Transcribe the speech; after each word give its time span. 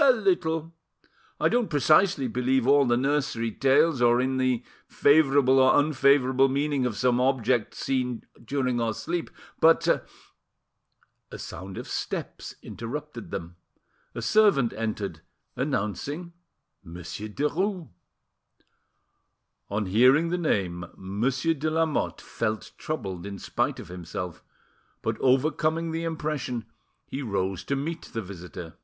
"A 0.00 0.10
little. 0.10 0.72
I 1.38 1.50
don't 1.50 1.68
precisely 1.68 2.26
believe 2.26 2.66
all 2.66 2.86
the 2.86 2.96
nursery, 2.96 3.50
tales, 3.52 4.00
or 4.00 4.22
in 4.22 4.38
the 4.38 4.64
favourable 4.88 5.58
or 5.58 5.78
unfavourable 5.78 6.48
meaning 6.48 6.86
of 6.86 6.96
some 6.96 7.20
object 7.20 7.74
seen 7.74 8.24
during 8.42 8.80
our 8.80 8.94
sleep, 8.94 9.28
but—" 9.60 10.06
A 11.30 11.38
sound 11.38 11.76
of 11.76 11.86
steps 11.86 12.54
interrupted 12.62 13.30
them, 13.30 13.56
a 14.14 14.22
servant 14.22 14.72
entered, 14.72 15.20
announcing 15.56 16.32
Monsieur 16.82 17.28
Derues. 17.28 17.86
On 19.68 19.84
hearing 19.84 20.30
the 20.30 20.38
name, 20.38 20.86
Monsieur 20.96 21.52
de 21.52 21.70
Lamotte 21.70 22.22
felt 22.22 22.72
troubled 22.78 23.26
in 23.26 23.38
spite 23.38 23.78
of 23.78 23.88
himself, 23.88 24.42
but, 25.02 25.18
overcoming 25.20 25.90
the 25.90 26.02
impression, 26.04 26.64
he 27.04 27.20
rose 27.20 27.62
to 27.64 27.76
meet 27.76 28.04
the 28.14 28.22
visitor. 28.22 28.78